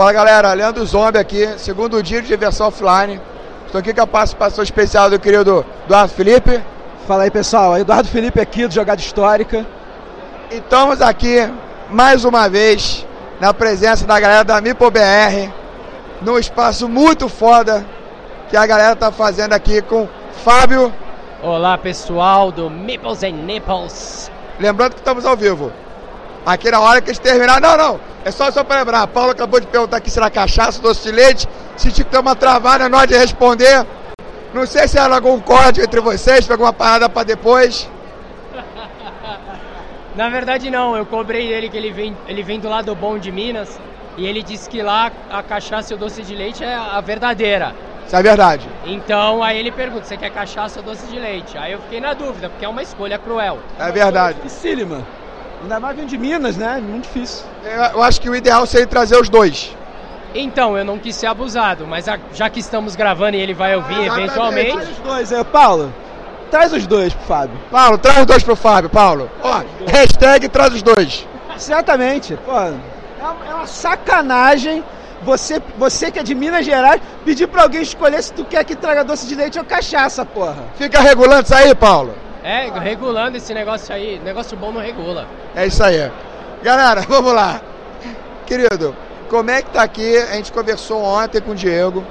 [0.00, 3.20] Fala galera, Leandro Zombie aqui, segundo dia de diversão offline.
[3.66, 6.58] Estou aqui com a participação especial do querido Eduardo Felipe.
[7.06, 9.66] Fala aí pessoal, Eduardo Felipe aqui do Jogada Histórica.
[10.50, 11.36] E estamos aqui
[11.90, 13.06] mais uma vez
[13.42, 15.52] na presença da galera da Mipo BR,
[16.22, 17.84] num espaço muito foda
[18.48, 20.08] que a galera tá fazendo aqui com
[20.42, 20.90] Fábio.
[21.42, 24.30] Olá pessoal do Meeples and Nipples.
[24.58, 25.70] Lembrando que estamos ao vivo.
[26.44, 29.06] Aqui na hora que eles terminar, não, não, é só, só para lembrar.
[29.06, 31.48] Paulo acabou de perguntar aqui se era cachaça, doce de leite.
[31.76, 33.86] Se tinha que ter uma travada na hora de responder.
[34.52, 37.88] Não sei se era algum código entre vocês, pegou uma parada para depois.
[40.16, 43.30] Na verdade não, eu cobrei ele que ele vem, ele vem do lado bom de
[43.30, 43.78] Minas
[44.16, 47.74] e ele disse que lá a cachaça e o doce de leite é a verdadeira.
[48.04, 48.68] Isso é verdade.
[48.84, 51.56] Então aí ele pergunta, você quer cachaça ou doce de leite?
[51.56, 53.60] Aí eu fiquei na dúvida, porque é uma escolha cruel.
[53.78, 54.40] É verdade.
[54.42, 55.06] Dificílima.
[55.62, 56.80] Ainda mais vindo de Minas, né?
[56.82, 57.44] Muito difícil.
[57.64, 59.76] Eu, eu acho que o ideal seria trazer os dois.
[60.34, 63.74] Então, eu não quis ser abusado, mas a- já que estamos gravando e ele vai
[63.76, 64.22] ouvir Exatamente.
[64.24, 64.72] eventualmente.
[64.72, 65.94] Traz os dois, é, Paulo.
[66.50, 67.58] Traz os dois pro Fábio.
[67.70, 69.30] Paulo, traz os dois pro Fábio, Paulo.
[69.42, 71.26] Ó, hashtag traz os dois.
[71.56, 72.36] Certamente.
[72.44, 72.72] Pô, é
[73.20, 74.82] uma, é uma sacanagem
[75.22, 78.74] você, você que é de Minas Gerais pedir pra alguém escolher se tu quer que
[78.74, 80.64] traga doce de leite ou cachaça, porra.
[80.76, 82.14] Fica regulando isso aí, Paulo.
[82.42, 85.26] É, regulando esse negócio aí, negócio bom não regula.
[85.54, 86.10] É isso aí.
[86.62, 87.60] Galera, vamos lá.
[88.46, 88.96] Querido,
[89.28, 90.16] como é que tá aqui?
[90.16, 92.04] A gente conversou ontem com o Diego.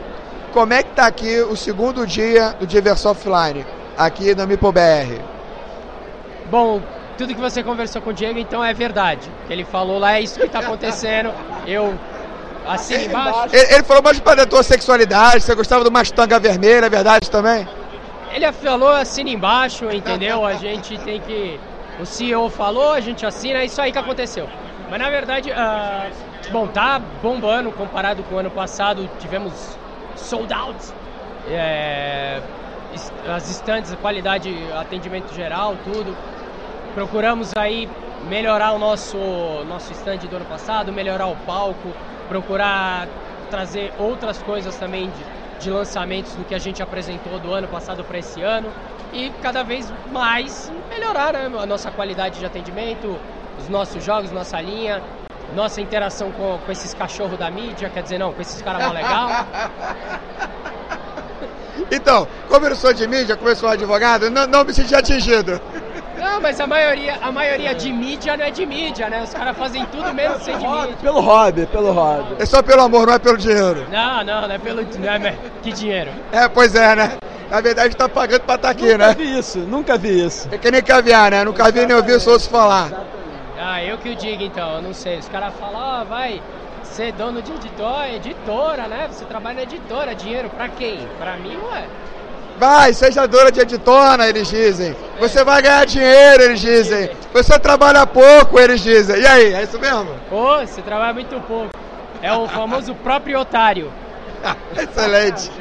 [0.53, 3.65] Como é que tá aqui o segundo dia do Diversão Offline,
[3.97, 5.21] aqui no Mipo BR?
[6.49, 6.81] Bom,
[7.17, 9.29] tudo que você conversou com o Diego então é verdade.
[9.43, 11.31] O que ele falou lá é isso que tá acontecendo.
[11.67, 11.93] Eu
[12.67, 13.49] assino embaixo.
[13.53, 16.89] Ele, ele falou mais para a tua sexualidade, você gostava de uma estanga vermelha, é
[16.89, 17.67] verdade também?
[18.31, 20.45] Ele falou assina embaixo, entendeu?
[20.45, 21.59] A gente tem que.
[21.99, 24.47] O CEO falou, a gente assina, é isso aí que aconteceu.
[24.89, 26.09] Mas na verdade, ah,
[26.51, 29.77] bom, tá bombando comparado com o ano passado, tivemos
[30.15, 30.77] sold out.
[31.47, 32.41] É,
[33.27, 36.15] as estantes, a qualidade, atendimento geral, tudo.
[36.93, 37.89] Procuramos aí
[38.27, 39.17] melhorar o nosso,
[39.67, 41.89] nosso stand do ano passado, melhorar o palco,
[42.27, 43.07] procurar
[43.49, 45.23] trazer outras coisas também de,
[45.59, 48.71] de lançamentos do que a gente apresentou do ano passado para esse ano
[49.13, 53.19] e cada vez mais melhorar né, a nossa qualidade de atendimento,
[53.59, 55.01] os nossos jogos, nossa linha,
[55.55, 58.93] nossa interação com, com esses cachorros da mídia, quer dizer, não, com esses caras mó
[58.93, 59.29] legal.
[61.91, 65.59] Então, como eu sou de mídia, sou advogado, não, não me senti atingido.
[66.19, 69.23] Não, mas a maioria, a maioria de mídia não é de mídia, né?
[69.23, 70.97] Os caras fazem tudo menos ser de mídia.
[71.01, 72.35] Pelo hobby, pelo hobby.
[72.39, 73.85] É só pelo amor, não é pelo dinheiro.
[73.91, 74.81] Não, não, não é pelo.
[74.81, 76.11] Não é, que dinheiro?
[76.31, 77.17] É, pois é, né?
[77.49, 79.15] Na verdade, tá pagando pra estar aqui, nunca né?
[79.15, 80.47] vi isso, nunca vi isso.
[80.51, 81.43] É que nem caviar, né?
[81.43, 82.91] Nunca vi nem ouvi só ouço falar.
[83.59, 85.17] Ah, eu que o digo então, eu não sei.
[85.17, 86.41] Os caras falam, ó, vai
[86.83, 89.07] ser dono de editor, editora, né?
[89.11, 90.99] Você trabalha na editora, dinheiro pra quem?
[91.17, 91.85] Pra mim, ué.
[92.59, 94.95] Vai, seja dona de editora, eles dizem.
[95.19, 97.09] Você vai ganhar dinheiro, eles dizem.
[97.33, 99.19] Você trabalha pouco, eles dizem.
[99.19, 100.09] E aí, é isso mesmo?
[100.31, 101.69] Ô, você trabalha muito pouco.
[102.21, 103.91] É o famoso próprio otário.
[104.77, 105.51] Excelente.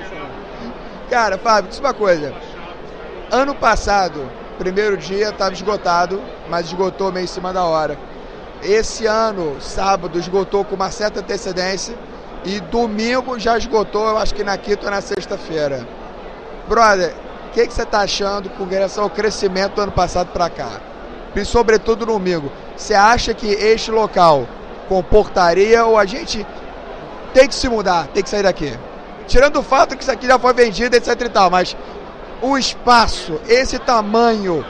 [1.10, 2.32] Cara, Fábio, diz uma coisa.
[3.30, 7.98] Ano passado, primeiro dia estava esgotado, mas esgotou meio em cima da hora.
[8.62, 11.96] Esse ano, sábado, esgotou com uma certa antecedência
[12.44, 15.86] e domingo já esgotou, eu acho que na quinta ou na sexta-feira.
[16.68, 17.14] Brother,
[17.48, 20.80] o que, que você está achando com relação ao crescimento do ano passado para cá?
[21.34, 22.52] E sobretudo no domingo.
[22.76, 24.46] Você acha que este local
[24.88, 26.46] comportaria ou a gente
[27.32, 28.78] tem que se mudar, tem que sair daqui?
[29.26, 31.76] Tirando o fato que isso aqui já foi vendido, etc e tal, mas
[32.42, 34.64] o espaço, esse tamanho,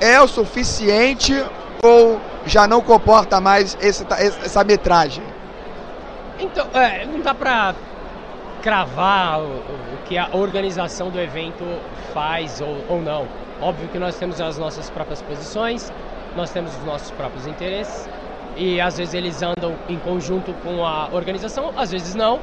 [0.00, 1.44] é o suficiente
[1.82, 4.06] ou já não comporta mais esse
[4.44, 5.24] essa metragem?
[6.38, 7.74] Então, é, não dá pra
[8.62, 11.64] cravar o, o que a organização do evento
[12.14, 13.26] faz ou, ou não.
[13.60, 15.92] Óbvio que nós temos as nossas próprias posições,
[16.36, 18.08] nós temos os nossos próprios interesses
[18.56, 22.40] e às vezes eles andam em conjunto com a organização, às vezes não,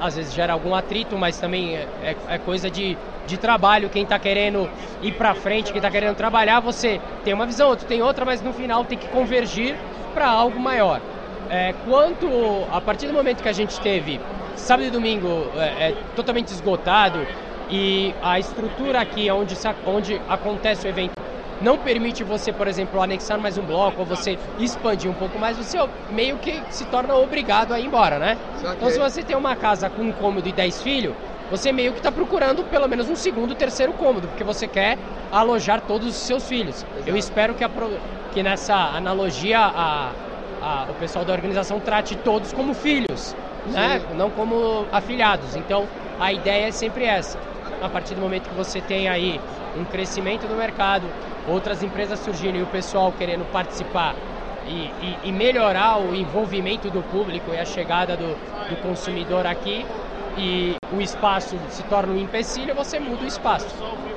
[0.00, 2.96] às vezes gera algum atrito, mas também é, é- é coisa de,
[3.26, 3.88] de trabalho.
[3.90, 4.68] Quem está querendo
[5.02, 8.40] ir para frente, quem está querendo trabalhar, você tem uma visão, outro tem outra, mas
[8.42, 9.76] no final tem que convergir
[10.14, 11.00] para algo maior.
[11.50, 12.28] É, quanto
[12.72, 14.20] a partir do momento que a gente teve
[14.60, 17.26] sábado e domingo é, é, totalmente esgotado
[17.68, 21.12] e a estrutura aqui onde, onde acontece o evento
[21.60, 25.58] não permite você, por exemplo, anexar mais um bloco ou você expandir um pouco mais,
[25.58, 25.76] você
[26.08, 28.38] meio que se torna obrigado a ir embora, né?
[28.76, 31.14] Então se você tem uma casa com um cômodo e 10 filhos,
[31.50, 34.96] você meio que está procurando pelo menos um segundo, terceiro cômodo, porque você quer
[35.30, 36.86] alojar todos os seus filhos.
[37.06, 37.70] Eu espero que, a
[38.32, 40.12] que nessa analogia a,
[40.62, 43.36] a- o pessoal da organização trate todos como filhos.
[43.66, 44.02] Né?
[44.14, 45.56] não como afiliados.
[45.56, 45.86] Então
[46.18, 47.38] a ideia é sempre essa.
[47.82, 49.40] A partir do momento que você tem aí
[49.76, 51.06] um crescimento do mercado,
[51.48, 54.14] outras empresas surgindo e o pessoal querendo participar
[54.66, 58.36] e, e, e melhorar o envolvimento do público e a chegada do,
[58.68, 59.86] do consumidor aqui,
[60.36, 63.68] e o espaço se torna um empecilho, você muda o espaço.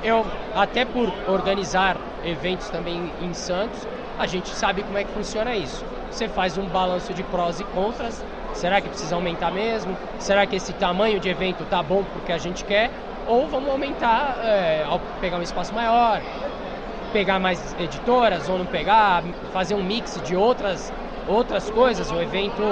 [0.02, 0.24] Eu,
[0.54, 3.86] até por organizar eventos também em Santos,
[4.18, 5.84] a gente sabe como é que funciona isso.
[6.10, 8.24] Você faz um balanço de prós e contras.
[8.54, 9.96] Será que precisa aumentar mesmo?
[10.18, 12.90] Será que esse tamanho de evento tá bom porque a gente quer?
[13.26, 14.86] Ou vamos aumentar, é,
[15.20, 16.22] pegar um espaço maior,
[17.12, 19.22] pegar mais editoras ou não pegar,
[19.52, 20.92] fazer um mix de outras
[21.26, 22.10] outras coisas.
[22.10, 22.62] O evento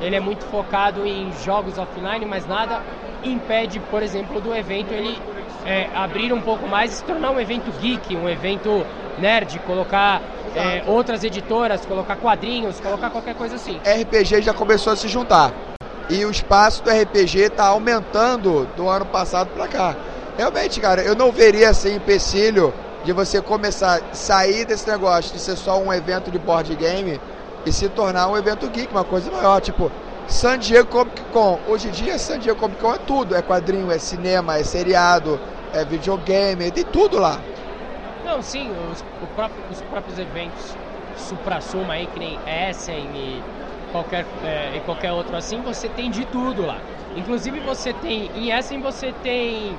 [0.00, 2.82] ele é muito focado em jogos offline, mas nada
[3.24, 5.18] impede, por exemplo, do evento ele
[5.64, 8.84] é, abrir um pouco mais e se tornar um evento geek, um evento
[9.18, 10.20] nerd, colocar
[10.54, 13.78] é, outras editoras, colocar quadrinhos, colocar qualquer coisa assim.
[13.78, 15.52] RPG já começou a se juntar.
[16.08, 19.96] E o espaço do RPG está aumentando do ano passado para cá.
[20.36, 22.72] Realmente, cara, eu não veria assim empecilho
[23.04, 27.20] de você começar a sair desse negócio de ser só um evento de board game
[27.64, 29.60] e se tornar um evento geek, uma coisa maior.
[29.60, 29.90] Tipo,
[30.26, 31.58] San Diego Comic Con.
[31.68, 35.38] Hoje em dia, San Diego Comic Con é tudo: é quadrinho, é cinema, é seriado,
[35.72, 37.40] é videogame, tem tudo lá.
[38.24, 39.02] Não, sim, os,
[39.34, 40.76] próprio, os próprios eventos
[41.16, 43.42] supra-suma aí, que nem Essen e
[43.90, 46.78] qualquer, é, e qualquer outro assim, você tem de tudo lá.
[47.16, 49.76] Inclusive você tem, em Essen você tem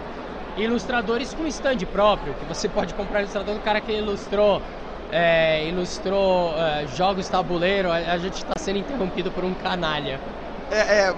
[0.58, 4.62] ilustradores com stand próprio, que você pode comprar ilustrador do cara que ilustrou
[5.12, 10.20] é, ilustrou é, jogos tabuleiro, a, a gente está sendo interrompido por um canalha.
[10.72, 11.16] É, é,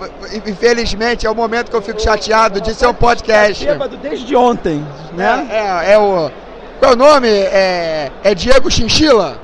[0.50, 3.66] infelizmente é o momento que eu fico chateado de ser um podcast.
[3.66, 5.48] Bêbado desde ontem, né?
[5.50, 6.30] É, é, é o.
[6.80, 7.30] Qual é o nome?
[7.30, 9.38] É, é Diego Chinchila?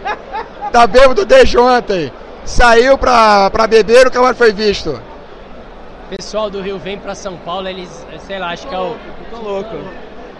[0.72, 2.12] tá bêbado desde ontem.
[2.44, 4.90] Saiu pra, pra beber, o que foi visto.
[4.90, 8.96] O pessoal do Rio vem pra São Paulo, eles, sei lá, acho que é o.
[9.30, 9.76] Tô louco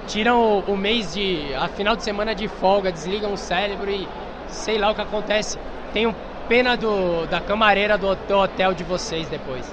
[0.06, 1.54] tiram o, o, mês de.
[1.54, 4.08] a final de semana de folga, desligam o cérebro e
[4.48, 5.58] sei lá o que acontece.
[5.92, 6.14] Tenho
[6.48, 9.64] pena do, da camareira do, do hotel de vocês depois.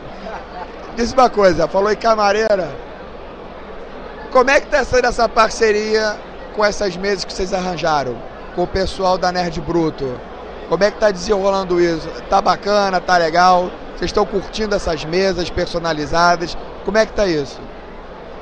[0.96, 2.70] Diz uma coisa, falou em camareira.
[4.32, 6.18] Como é que tá sendo essa parceria
[6.56, 8.16] com essas mesas que vocês arranjaram?
[8.56, 10.20] Com o pessoal da Nerd Bruto?
[10.68, 12.08] Como é que tá desenrolando isso?
[12.30, 13.72] Tá bacana, tá legal?
[13.96, 16.58] Vocês estão curtindo essas mesas personalizadas?
[16.86, 17.60] Como é que tá isso?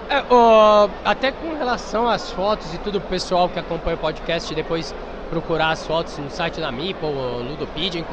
[0.10, 0.24] É,
[1.04, 4.94] até com relação às fotos e tudo, o pessoal que acompanha o podcast depois
[5.30, 8.06] procurar as fotos no site da Meeple, Ludopedia,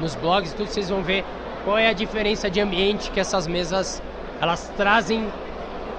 [0.00, 1.24] nos blogs e tudo, vocês vão ver
[1.64, 4.02] qual é a diferença de ambiente que essas mesas
[4.40, 5.26] elas trazem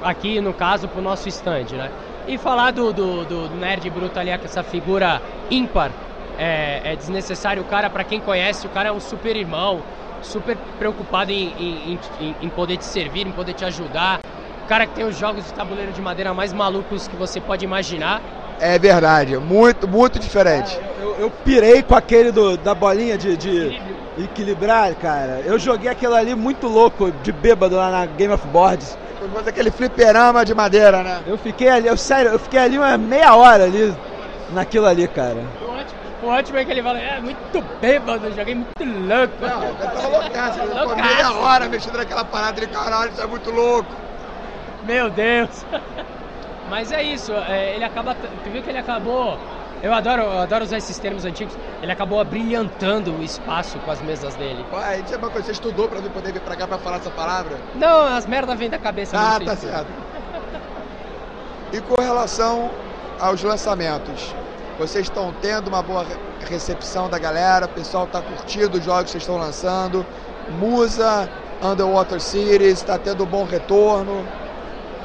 [0.04, 1.92] aqui, no caso, para o nosso stand, né?
[2.28, 5.92] E falar do, do, do, Nerd Bruto ali, essa figura ímpar,
[6.38, 7.62] é, é desnecessário.
[7.62, 9.82] O cara, para quem conhece, o cara é um super irmão,
[10.22, 14.20] super preocupado em, em, em, em poder te servir, em poder te ajudar
[14.68, 18.22] cara que tem os jogos de tabuleiro de madeira mais malucos que você pode imaginar.
[18.60, 20.78] É verdade, muito, muito diferente.
[21.00, 23.82] eu, eu, pirei com aquele do, da bolinha de, de
[24.18, 25.42] equilibrar, cara.
[25.46, 28.98] Eu joguei aquilo ali muito louco, de bêbado lá na Game of Boards.
[29.32, 31.22] Foi aquele fliperama de madeira, né?
[31.28, 33.96] Eu fiquei ali, eu, sério, eu fiquei ali uma meia hora ali,
[34.52, 35.44] naquilo ali, cara.
[36.22, 39.34] O ótimo é que ele fala, é muito bêbado, joguei muito louco.
[39.40, 43.28] Não, eu tava loucaço, eu ficou meia hora mexendo naquela parada de caralho, isso é
[43.28, 43.90] muito louco.
[44.84, 45.66] Meu Deus!
[46.70, 48.16] Mas é isso, é, ele acaba.
[48.16, 49.38] Tu viu que ele acabou.
[49.82, 51.56] Eu adoro, eu adoro usar esses termos antigos.
[51.82, 54.66] Ele acabou brilhantando o espaço com as mesas dele.
[54.74, 57.12] Ué, isso é uma coisa, você estudou pra poder vir pra cá pra falar essa
[57.12, 57.58] palavra?
[57.76, 59.18] Não, as merdas vêm da cabeça.
[59.18, 59.88] Ah, tá certo.
[61.72, 62.72] e com relação
[63.20, 64.34] aos lançamentos,
[64.80, 66.06] vocês estão tendo uma boa
[66.48, 67.66] recepção da galera?
[67.66, 70.06] O pessoal está curtindo os jogos que vocês estão lançando?
[70.60, 71.30] Musa,
[71.62, 74.26] Underwater Cities, está tendo um bom retorno?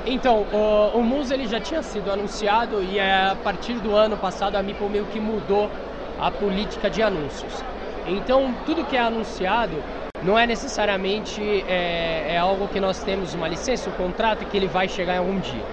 [0.05, 4.57] Então, o, o ele já tinha sido anunciado e é, a partir do ano passado
[4.57, 5.71] a Meeple meio que mudou
[6.19, 7.63] a política de anúncios.
[8.07, 9.77] Então, tudo que é anunciado
[10.25, 14.57] não é necessariamente é, é algo que nós temos uma licença, um contrato e que
[14.57, 15.65] ele vai chegar em algum dia.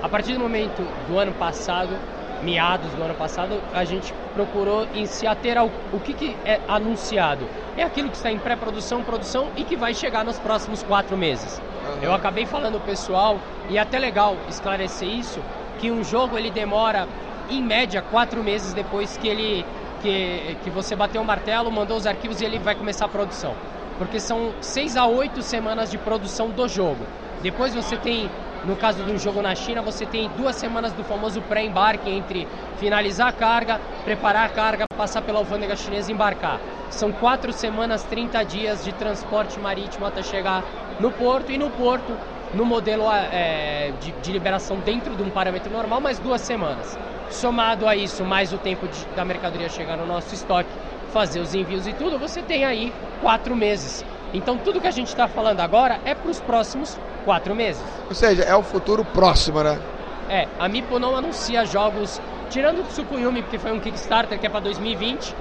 [0.00, 1.96] A partir do momento do ano passado,
[2.40, 6.60] meados do ano passado, a gente procurou em se ater ao o que, que é
[6.68, 7.46] anunciado.
[7.76, 11.60] É aquilo que está em pré-produção, produção e que vai chegar nos próximos quatro meses.
[11.86, 12.02] Uhum.
[12.02, 15.40] Eu acabei falando pessoal, e é até legal esclarecer isso,
[15.78, 17.08] que um jogo ele demora
[17.50, 19.64] em média quatro meses depois que ele
[20.00, 23.54] que, que você bateu o martelo, mandou os arquivos e ele vai começar a produção.
[23.98, 27.06] Porque são seis a oito semanas de produção do jogo.
[27.40, 28.28] Depois você tem,
[28.64, 32.48] no caso de um jogo na China, você tem duas semanas do famoso pré-embarque entre
[32.78, 36.58] finalizar a carga, preparar a carga, passar pela alfândega chinesa e embarcar.
[36.92, 40.62] São quatro semanas, 30 dias de transporte marítimo até chegar
[41.00, 42.12] no porto e no porto,
[42.54, 46.98] no modelo é, de, de, liberação dentro de um parâmetro normal, mais duas semanas.
[47.30, 50.68] Somado a isso, mais o tempo de, da mercadoria chegar no nosso estoque,
[51.12, 54.04] fazer os envios e tudo, você tem aí quatro meses.
[54.34, 57.82] Então tudo que a gente está falando agora é para os próximos quatro meses.
[58.08, 59.80] Ou seja, é o futuro próximo, né?
[60.28, 64.50] É, a Mipo não anuncia jogos, tirando o Tsukuyumi, porque foi um Kickstarter que é
[64.50, 65.34] para 2020,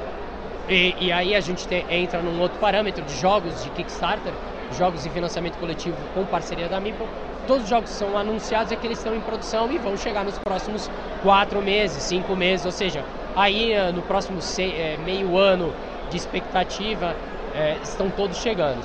[0.70, 4.34] e, e, aí a gente te, entra num outro parâmetro de jogos de Kickstarter,
[4.78, 7.08] jogos de financiamento coletivo com parceria da Mipo.
[7.48, 10.38] Todos os jogos são anunciados é que eles estão em produção e vão chegar nos
[10.38, 10.90] próximos
[11.24, 13.04] quatro meses, cinco meses, ou seja,
[13.36, 15.74] aí eh, no próximo é, meio ano
[16.10, 17.16] de expectativa
[17.56, 18.82] é, estão todos chegando.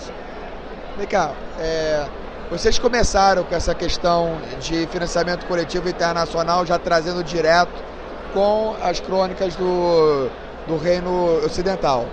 [0.97, 2.07] Vem cá, é,
[2.51, 7.85] vocês começaram com essa questão de financiamento coletivo internacional já trazendo direto
[8.33, 10.31] com as crônicas do
[10.67, 12.07] do reino ocidental.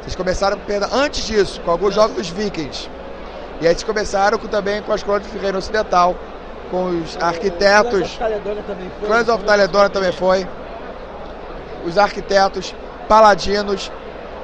[0.00, 0.58] Vocês começaram
[0.92, 2.88] antes disso, com alguns jogos dos vikings.
[3.60, 6.14] E aí vocês começaram com, também com as crônicas do reino ocidental,
[6.70, 8.18] com os arquitetos.
[9.04, 10.46] Clans of Taledona também foi.
[11.84, 12.74] Os arquitetos,
[13.08, 13.90] paladinos.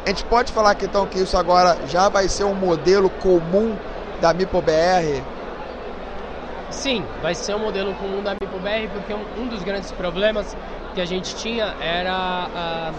[0.04, 3.76] A gente pode falar que então que isso agora já vai ser um modelo comum
[4.20, 5.22] da MipoBR?
[6.70, 10.56] Sim, vai ser um modelo comum da MipoBR, porque um, um dos grandes problemas
[10.94, 12.92] que a gente tinha era a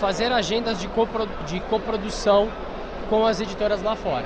[0.00, 2.48] fazer agendas de, copro, de coprodução
[3.08, 4.24] com as editoras lá fora.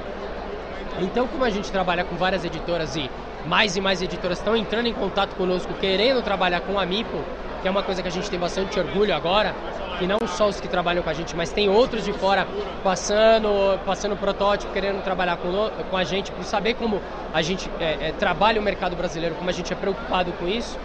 [1.00, 3.10] Então, como a gente trabalha com várias editoras e
[3.46, 7.18] mais e mais editoras estão entrando em contato conosco, querendo trabalhar com a Mipo,
[7.62, 9.54] que é uma coisa que a gente tem bastante orgulho agora,
[9.98, 12.46] que não só os que trabalham com a gente, mas tem outros de fora
[12.84, 17.00] passando, passando protótipo, querendo trabalhar com, com a gente, por saber como
[17.32, 20.78] a gente é, é, trabalha o mercado brasileiro, como a gente é preocupado com isso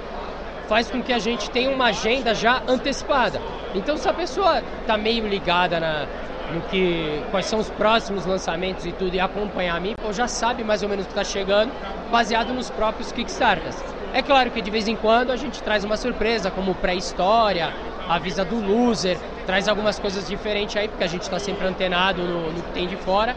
[0.67, 3.41] faz com que a gente tenha uma agenda já antecipada.
[3.75, 6.05] Então, se a pessoa está meio ligada na,
[6.53, 10.63] no que quais são os próximos lançamentos e tudo e acompanhar a Meeple, já sabe
[10.63, 11.71] mais ou menos o que está chegando,
[12.11, 13.75] baseado nos próprios Kickstarters.
[14.13, 17.73] É claro que de vez em quando a gente traz uma surpresa, como pré-história,
[18.07, 22.51] avisa do loser, traz algumas coisas diferentes aí, porque a gente está sempre antenado no,
[22.51, 23.35] no que tem de fora.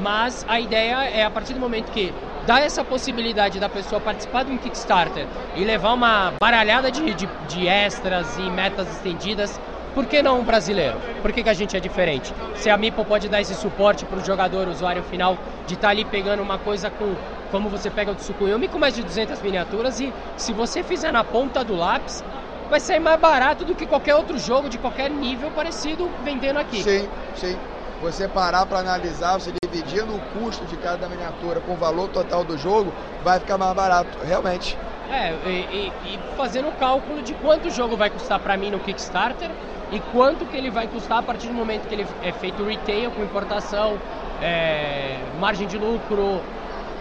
[0.00, 2.14] Mas a ideia é a partir do momento que
[2.46, 7.28] dá essa possibilidade da pessoa participar de um Kickstarter e levar uma baralhada de, de,
[7.48, 9.60] de extras e metas estendidas,
[9.94, 10.98] por que não um brasileiro?
[11.20, 12.32] Por que, que a gente é diferente?
[12.56, 15.90] Se a Mipo pode dar esse suporte para o jogador, usuário final, de estar tá
[15.90, 17.14] ali pegando uma coisa com,
[17.50, 21.22] como você pega o Tsukuyumi com mais de 200 miniaturas e se você fizer na
[21.22, 22.24] ponta do lápis,
[22.70, 26.82] vai sair mais barato do que qualquer outro jogo de qualquer nível parecido vendendo aqui.
[26.82, 27.56] Sim, sim
[28.02, 32.42] você parar para analisar, você dividindo o custo de cada miniatura com o valor total
[32.42, 32.92] do jogo,
[33.22, 34.76] vai ficar mais barato, realmente.
[35.08, 38.80] É, e, e fazendo o cálculo de quanto o jogo vai custar para mim no
[38.80, 39.50] Kickstarter
[39.92, 43.12] e quanto que ele vai custar a partir do momento que ele é feito retail
[43.12, 43.96] com importação,
[44.40, 46.40] é, margem de lucro,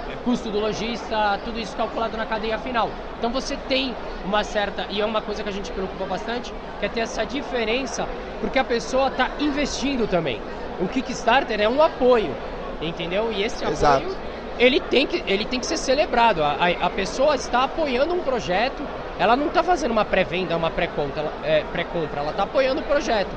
[0.08, 2.92] é, custo do lojista, tudo isso calculado na cadeia final.
[3.18, 6.86] Então você tem uma certa, e é uma coisa que a gente preocupa bastante, que
[6.86, 8.08] é ter essa diferença,
[8.40, 10.40] porque a pessoa está investindo também
[10.82, 12.36] o Kickstarter é um apoio,
[12.82, 13.32] entendeu?
[13.32, 14.06] E esse Exato.
[14.06, 14.18] apoio
[14.62, 16.44] ele tem que, ele tem que ser celebrado.
[16.44, 18.84] A, a, a pessoa está apoiando um projeto,
[19.18, 23.30] ela não está fazendo uma pré-venda, uma pré-compra, é, pré-compra, ela está apoiando o projeto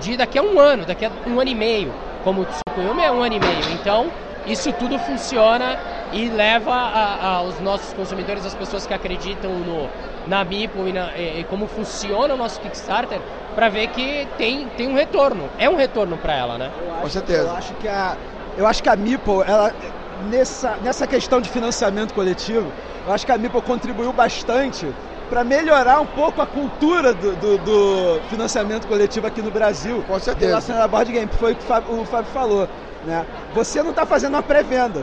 [0.00, 1.92] de daqui a um ano, daqui a um ano e meio.
[2.24, 3.72] Como o Tsukuyomi é um ano e meio.
[3.80, 4.10] Então,
[4.46, 5.78] isso tudo funciona
[6.12, 9.88] e leva aos nossos consumidores, as pessoas que acreditam no,
[10.26, 13.20] na Mipo e, na, e, e como funciona o nosso Kickstarter,
[13.54, 15.48] para ver que tem, tem um retorno.
[15.58, 16.70] É um retorno para ela, né?
[17.00, 17.42] Com certeza.
[17.42, 18.16] Eu acho que a,
[18.56, 19.72] eu acho que a Mipo, ela,
[20.30, 22.70] nessa, nessa questão de financiamento coletivo,
[23.06, 24.86] eu acho que a Mipo contribuiu bastante
[25.28, 30.04] para melhorar um pouco a cultura do, do, do, financiamento coletivo aqui no Brasil.
[30.06, 30.48] Com certeza.
[30.48, 32.68] Relacionado a board game, foi o que o Fábio, o Fábio falou.
[33.06, 33.24] Né?
[33.54, 35.02] Você não está fazendo uma pré-venda.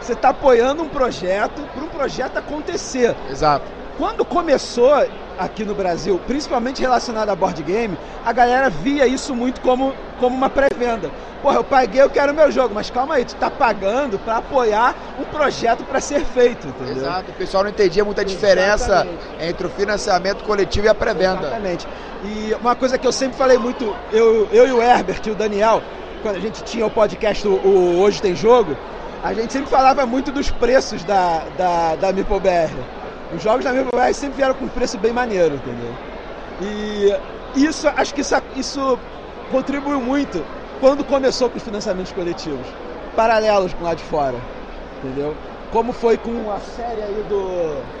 [0.00, 3.14] Você está apoiando um projeto para um projeto acontecer.
[3.30, 3.79] Exato.
[4.00, 4.94] Quando começou
[5.38, 10.34] aqui no Brasil, principalmente relacionado a board game, a galera via isso muito como, como
[10.34, 11.10] uma pré-venda.
[11.42, 14.94] Porra, eu paguei, eu quero meu jogo, mas calma aí, tu tá pagando para apoiar
[15.20, 16.96] um projeto para ser feito, entendeu?
[16.96, 19.28] Exato, o pessoal não entendia muita diferença Exatamente.
[19.38, 21.42] entre o financiamento coletivo e a pré-venda.
[21.42, 21.86] Exatamente.
[22.24, 25.34] E uma coisa que eu sempre falei muito, eu, eu e o Herbert e o
[25.34, 25.82] Daniel,
[26.22, 28.74] quando a gente tinha o podcast o, o Hoje Tem Jogo,
[29.22, 32.70] a gente sempre falava muito dos preços da, da, da MipoBR.
[33.34, 35.94] Os jogos da MipoBR sempre vieram com um preço bem maneiro, entendeu?
[36.60, 37.16] E
[37.54, 38.98] isso, acho que isso, isso
[39.50, 40.44] contribuiu muito
[40.80, 42.66] quando começou com os financiamentos coletivos,
[43.14, 44.36] paralelos com lá de fora,
[44.98, 45.34] entendeu?
[45.70, 48.00] Como foi com a série aí do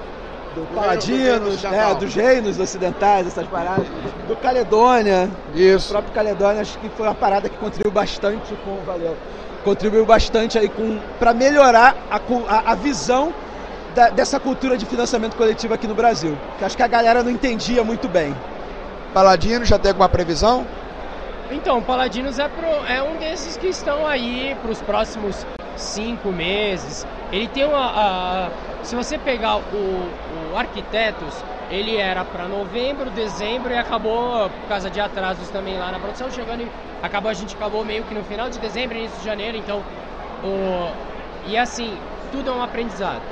[0.54, 3.86] do Paladinos, né, dos reinos ocidentais, essas paradas,
[4.26, 5.30] do Caledônia.
[5.54, 5.86] Isso.
[5.88, 8.76] O próprio Caledônia, acho que foi uma parada que contribuiu bastante com.
[8.84, 9.16] Valeu.
[9.64, 10.98] Contribuiu bastante aí com.
[11.18, 12.16] para melhorar a,
[12.48, 13.32] a, a visão
[13.94, 16.36] da, dessa cultura de financiamento coletivo aqui no Brasil.
[16.58, 18.34] Que acho que a galera não entendia muito bem.
[19.12, 20.66] Paladino já tem alguma previsão?
[21.50, 25.44] Então, o Paladinos é, pro, é um desses que estão aí para os próximos
[25.76, 27.06] cinco meses.
[27.32, 27.90] Ele tem uma.
[27.90, 28.50] A,
[28.84, 30.10] se você pegar o,
[30.52, 31.34] o Arquitetos,
[31.70, 36.30] ele era para novembro, dezembro e acabou por causa de atrasos também lá na produção,
[36.30, 36.68] chegando e
[37.02, 39.82] acabou a gente acabou meio que no final de dezembro, início de janeiro, então
[40.44, 41.10] o
[41.46, 41.96] e assim,
[42.30, 43.22] tudo é um aprendizado.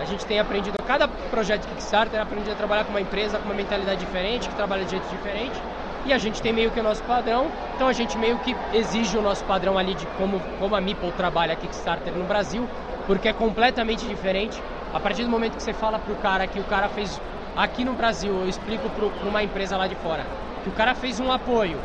[0.00, 3.54] A gente tem aprendido cada projeto Kickstarter, aprendido a trabalhar com uma empresa com uma
[3.54, 5.60] mentalidade diferente, que trabalha de jeito diferente
[6.06, 9.18] e a gente tem meio que o nosso padrão, então a gente meio que exige
[9.18, 12.68] o nosso padrão ali de como, como a Meeple trabalha Kickstarter no Brasil,
[13.08, 14.62] porque é completamente diferente.
[14.94, 17.20] A partir do momento que você fala pro cara que o cara fez
[17.56, 20.24] aqui no Brasil, eu explico para uma empresa lá de fora,
[20.62, 21.78] que o cara fez um apoio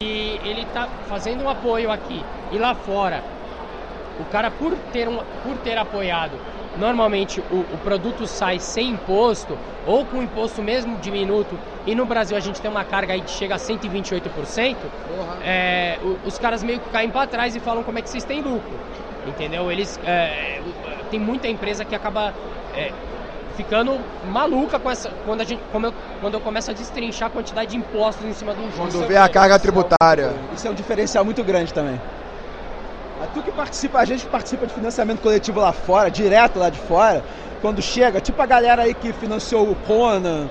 [0.00, 3.22] e ele tá fazendo um apoio aqui e lá fora,
[4.18, 6.38] o cara por ter, um, por ter apoiado
[6.78, 9.56] normalmente o, o, produto sai sem imposto
[9.86, 13.30] ou com imposto mesmo diminuto e no Brasil a gente tem uma carga aí que
[13.30, 14.76] chega a 128%,
[15.42, 18.40] é, os caras meio que caem para trás e falam como é que vocês têm
[18.40, 18.72] lucro,
[19.26, 19.70] entendeu?
[19.70, 20.60] Eles é,
[21.10, 22.34] tem muita empresa que acaba
[22.74, 22.92] é,
[23.56, 23.98] ficando
[24.30, 27.76] maluca com essa quando a gente eu, quando eu começo a destrinchar a quantidade de
[27.76, 28.90] impostos em cima do jogo.
[28.90, 30.34] Quando vê a carga tributária.
[30.54, 32.00] Isso é um diferencial muito grande também.
[33.32, 37.24] Tu que participa, a gente participa de financiamento coletivo lá fora, direto lá de fora,
[37.60, 40.48] quando chega, tipo a galera aí que financiou o Conan,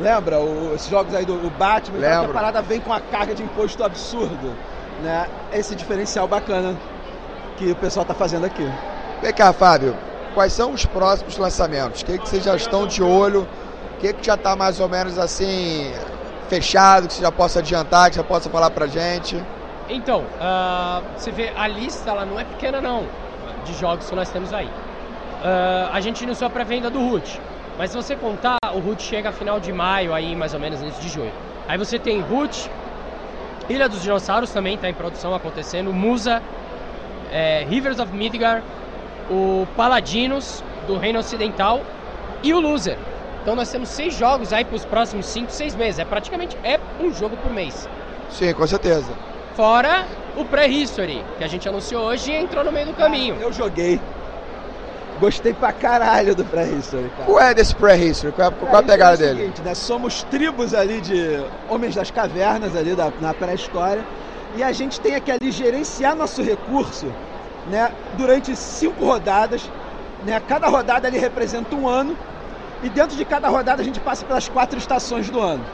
[0.00, 0.38] lembra?
[0.38, 3.82] O, esses jogos aí do Batman, então, a parada vem com a carga de imposto
[3.82, 4.54] absurdo,
[5.02, 5.26] né?
[5.52, 6.76] Esse diferencial bacana
[7.56, 8.68] que o pessoal tá fazendo aqui.
[9.22, 9.96] Vem cá, Fábio,
[10.34, 12.02] quais são os próximos lançamentos?
[12.02, 13.48] O que, que vocês já estão de olho?
[13.96, 15.92] O que, que já está mais ou menos assim
[16.48, 19.42] fechado, que você já possa adiantar, que já possa falar pra gente?
[19.92, 23.06] Então, uh, você vê, a lista ela não é pequena não,
[23.64, 24.66] de jogos que nós temos aí.
[24.66, 27.40] Uh, a gente iniciou a pré-venda do Root,
[27.76, 30.80] mas se você contar, o Root chega a final de maio, aí mais ou menos
[30.80, 31.32] início de junho.
[31.68, 32.70] Aí você tem Root,
[33.68, 36.42] Ilha dos Dinossauros também está em produção acontecendo, Musa,
[37.30, 38.62] é, Rivers of Midgar,
[39.30, 41.82] o Paladinos do Reino Ocidental
[42.42, 42.98] e o Loser.
[43.42, 45.98] Então nós temos seis jogos aí para os próximos cinco, seis meses.
[45.98, 47.88] É praticamente é um jogo por mês.
[48.30, 49.12] Sim, com certeza.
[49.54, 53.36] Fora o Prehistory, que a gente anunciou hoje e entrou no meio do caminho.
[53.40, 54.00] Eu joguei.
[55.20, 57.24] Gostei pra caralho do Prehistory, cara.
[57.26, 58.32] Qual é desse Prehistory?
[58.32, 59.40] Qual, é, qual é a pegada é dele?
[59.40, 59.74] Seguinte, né?
[59.74, 64.02] Somos tribos ali de homens das cavernas ali da, na pré-história
[64.56, 67.06] e a gente tem que ali gerenciar nosso recurso
[67.68, 69.70] né, durante cinco rodadas.
[70.24, 70.40] Né?
[70.48, 72.16] Cada rodada ali representa um ano
[72.82, 75.64] e dentro de cada rodada a gente passa pelas quatro estações do ano.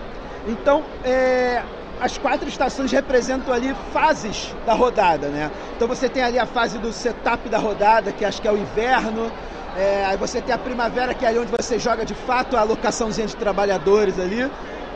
[0.46, 1.62] Então, é,
[2.00, 5.50] as quatro estações representam ali fases da rodada, né?
[5.76, 8.56] Então você tem ali a fase do setup da rodada, que acho que é o
[8.56, 9.30] inverno.
[9.76, 12.60] É, aí você tem a primavera, que é ali onde você joga de fato a
[12.60, 14.50] alocaçãozinha de trabalhadores ali.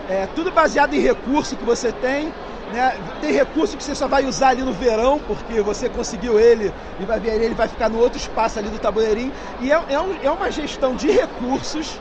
[0.08, 2.32] É, tudo baseado em recurso que você tem.
[2.72, 2.96] Né?
[3.20, 7.04] Tem recurso que você só vai usar ali no verão, porque você conseguiu ele e
[7.04, 9.32] vai ver ele vai ficar no outro espaço ali do tabuleirinho.
[9.60, 12.00] E é, é, um, é uma gestão de recursos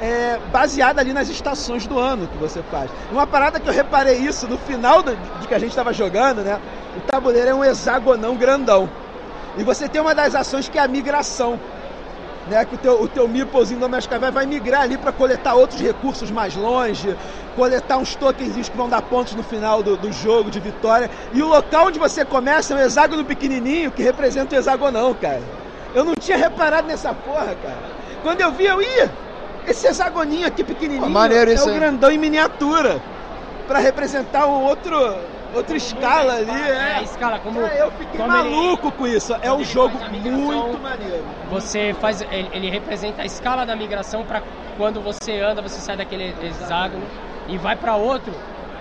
[0.00, 2.90] é, baseada ali nas estações do ano que você faz.
[3.12, 6.42] Uma parada que eu reparei isso no final do, de que a gente estava jogando,
[6.42, 6.58] né?
[6.96, 8.88] O tabuleiro é um hexagonão grandão.
[9.58, 11.60] E você tem uma das ações que é a migração.
[12.48, 15.78] Né, que o teu, o teu Meeplezinho doméstico vai, vai migrar ali para coletar outros
[15.78, 17.14] recursos mais longe,
[17.54, 21.08] coletar uns tokens que vão dar pontos no final do, do jogo de vitória.
[21.32, 25.42] E o local onde você começa é um hexágono pequenininho que representa o hexagonão, cara.
[25.94, 27.78] Eu não tinha reparado nessa porra, cara.
[28.22, 29.10] Quando eu vi, eu ia
[29.66, 33.00] esse hexagoninho aqui pequenininho maneiro é o grandão em miniatura.
[33.66, 34.96] para representar um outro,
[35.54, 36.50] outra escala ali.
[36.50, 37.60] É, é escala, como.
[37.60, 39.36] É, eu fiquei maluco ele, com isso.
[39.40, 41.24] É um jogo muito maneiro.
[41.50, 42.20] Você faz.
[42.22, 44.42] Ele, ele representa a escala da migração para
[44.76, 47.04] quando você anda, você sai daquele hexágono
[47.48, 48.32] e vai para outro,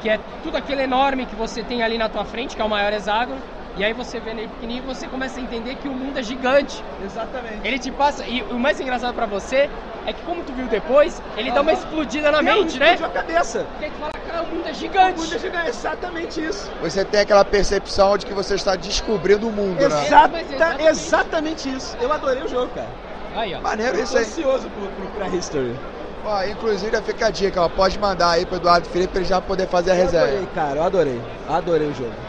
[0.01, 2.69] que é tudo aquele enorme que você tem ali na tua frente, que é o
[2.69, 3.39] maior hexágono.
[3.77, 6.84] E aí você vê ele pequenininho, você começa a entender que o mundo é gigante.
[7.03, 7.65] Exatamente.
[7.65, 9.69] Ele te passa e o mais engraçado para você
[10.05, 12.97] é que como tu viu depois, ele dá uma explodida na mente, né?
[13.01, 13.65] a cabeça.
[13.73, 15.19] Porque tu fala, cara, o mundo é gigante.
[15.19, 16.69] O mundo é gigante, exatamente isso.
[16.82, 20.45] Você tem aquela percepção de que você está descobrindo o mundo, Exata, né?
[20.49, 20.89] Exatamente.
[20.89, 21.97] exatamente isso.
[22.01, 22.89] Eu adorei o jogo, cara.
[23.36, 23.62] Aí, ó.
[23.62, 24.23] Maneiro Eu isso aí.
[24.23, 25.75] ansioso pro, pro pré-history.
[26.25, 29.39] Ó, inclusive fica a dica, ó, pode mandar aí pro Eduardo Felipe pra ele já
[29.39, 30.27] poder fazer a reserva.
[30.27, 31.21] Eu adorei, cara, eu adorei.
[31.47, 32.28] Adorei o jogo.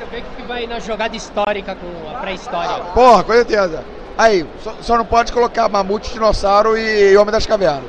[0.00, 2.84] Quero ver o que vai na jogada histórica com a pré-história.
[2.94, 3.84] Porra, com certeza.
[4.16, 7.84] Aí, só, só não pode colocar mamute, dinossauro e homem das cavernas.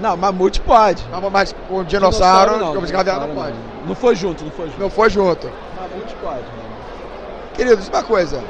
[0.00, 1.04] Não, mamute pode.
[1.10, 3.88] Mas- Mas com dinossauro, não, homem das cavernas não dinossauro pode.
[3.88, 4.80] Não foi junto, não foi junto.
[4.80, 5.46] Não foi junto.
[5.76, 6.36] Mamute pode.
[6.42, 6.74] mano.
[7.54, 8.42] Queridos, uma coisa.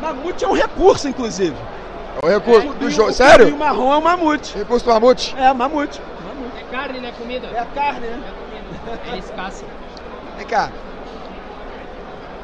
[0.00, 1.56] Mamute é um recurso, inclusive.
[2.22, 3.10] O recurso É, do e jogo.
[3.10, 3.46] o Sério?
[3.46, 4.56] cabinho marrom é um mamute.
[4.58, 5.34] Recurso do mamute?
[5.38, 6.00] É, mamute.
[6.26, 6.58] mamute.
[6.58, 7.12] É carne, né?
[7.18, 7.46] Comida.
[7.48, 8.20] É a carne, né?
[8.26, 9.00] É comida.
[9.12, 9.66] Eles caçam.
[10.36, 10.70] Vem cá.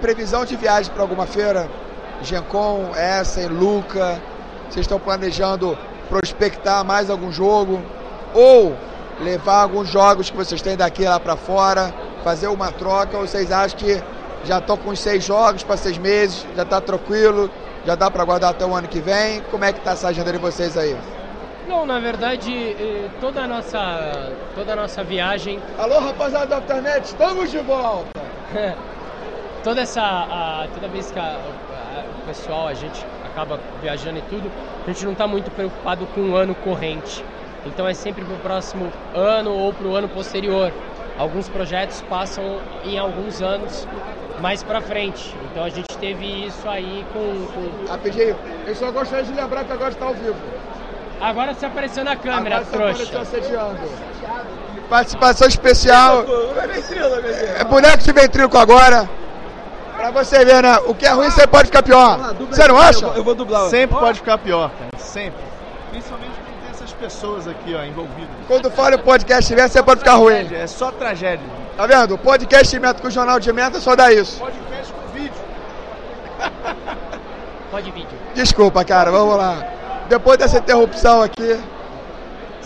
[0.00, 1.68] Previsão de viagem para alguma feira?
[2.22, 4.20] Gencom, Essen, Luca.
[4.68, 5.76] Vocês estão planejando
[6.08, 7.82] prospectar mais algum jogo?
[8.32, 8.76] Ou
[9.20, 11.92] levar alguns jogos que vocês têm daqui lá para fora?
[12.22, 13.16] Fazer uma troca?
[13.16, 14.00] Ou vocês acham que
[14.44, 16.46] já estão com seis jogos para seis meses?
[16.54, 17.50] Já está tranquilo?
[17.84, 19.40] Já dá para guardar até o ano que vem?
[19.50, 20.96] Como é que tá essa agenda de vocês aí?
[21.66, 27.04] Não, na verdade, eh, toda a nossa, toda a nossa viagem Alô, rapaziada da Afternet,
[27.04, 28.08] estamos de volta!
[29.62, 34.23] toda essa a- toda vez que a- a- o pessoal a gente acaba viajando e
[34.23, 34.51] tudo
[34.85, 37.25] a gente não está muito preocupado com o ano corrente
[37.66, 40.73] então é sempre para o próximo ano ou para o ano posterior
[41.18, 43.87] alguns projetos passam em alguns anos
[44.40, 47.90] mais para frente então a gente teve isso aí com, com...
[47.90, 50.37] Rapidinho, eu só gostaria de lembrar que agora está ao vivo.
[51.21, 53.81] agora você apareceu na câmera Agora trouxa assediando.
[54.88, 56.25] Participação especial.
[57.59, 59.07] É boneco de ventríloco agora.
[60.12, 60.79] Pra você ver, né?
[60.87, 62.35] O que é ruim, você pode ficar pior.
[62.51, 62.99] Você não acha?
[63.05, 63.68] Eu, vou- eu vou dublar.
[63.68, 64.90] Sempre pode ficar pior, cara.
[65.03, 65.40] Sempre.
[65.90, 68.29] Principalmente quando tem essas pessoas aqui, ó, envolvidas.
[68.47, 70.49] Quando fala o podcast tiver, você pode ficar ruim.
[70.55, 71.44] É só tragédia.
[71.77, 72.14] Tá vendo?
[72.14, 74.38] O podcast de meta com o jornal de meta só dá isso.
[74.40, 75.33] Podcast com vídeo.
[77.71, 79.62] pode vídeo Desculpa, cara, vamos lá.
[80.09, 81.61] Depois dessa interrupção aqui,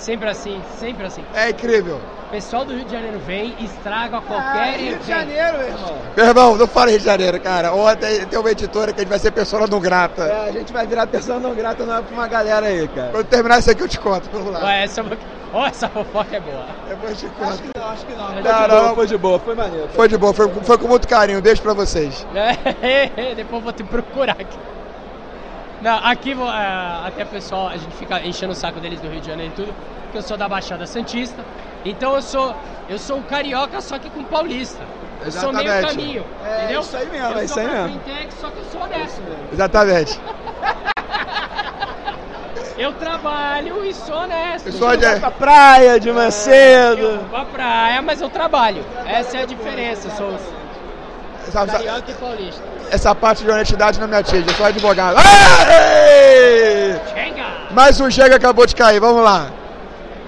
[0.02, 2.00] sempre assim sempre assim é incrível.
[2.28, 5.58] o pessoal do Rio de Janeiro vem e estraga Ah, qualquer Rio evento de Janeiro,
[5.58, 5.98] meu irmão.
[6.16, 7.72] Meu irmão, não fala Rio de Janeiro, cara.
[7.74, 10.24] Ontem tem uma editora que a gente vai ser pessoa não grata.
[10.24, 13.08] É, a gente vai virar pessoa não grata não é pra uma galera aí, cara.
[13.12, 14.28] Quando terminar isso aqui, eu te conto.
[14.32, 14.64] Vamos lá.
[14.64, 15.04] Ué, essa,
[15.52, 16.66] ó, essa fofoca é boa.
[16.88, 17.62] Depois eu te Acho conto.
[17.72, 18.26] que não, acho que não.
[18.32, 18.68] Foi Não, de não.
[18.80, 19.88] boa, foi de boa, foi maneiro.
[19.94, 21.40] Foi de boa, foi, foi com muito carinho.
[21.42, 22.26] Beijo pra vocês.
[22.82, 24.56] É, Depois eu vou te procurar aqui.
[25.82, 29.26] Não, aqui é, até pessoal, a gente fica enchendo o saco deles do Rio de
[29.26, 31.44] Janeiro e tudo, porque eu sou da Baixada Santista.
[31.84, 32.54] Então eu sou
[32.88, 34.82] eu sou um carioca só que com paulista.
[35.24, 35.96] Eu sou meio Exatamente.
[35.96, 36.80] caminho, É, entendeu?
[36.80, 37.88] isso aí mesmo, eu é isso aí mesmo.
[37.88, 39.22] Fintech, só que eu sou honesto.
[39.52, 40.20] Exatamente.
[42.78, 44.66] Eu trabalho e sou honesto.
[44.66, 47.18] Eu sou de- pra praia de manhã Eu cedo.
[47.18, 48.84] vou pra praia, mas eu trabalho.
[49.06, 50.08] Essa é a diferença.
[50.08, 50.36] Eu sou
[51.48, 52.62] Essa, carioca e paulista.
[52.90, 55.18] essa parte de honestidade não me atinge, eu sou advogado.
[57.12, 57.44] Chega!
[57.70, 59.50] Mais um chega acabou de cair, vamos lá.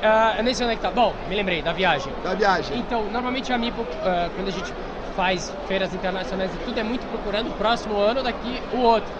[0.03, 0.91] Ah, eu nem sei onde é que tá.
[0.91, 2.13] Bom, me lembrei da viagem.
[2.23, 2.79] Da viagem.
[2.79, 4.73] Então, normalmente a MIPO, ah, quando a gente
[5.17, 9.11] faz feiras internacionais e tudo, é muito procurando o próximo ano daqui o outro.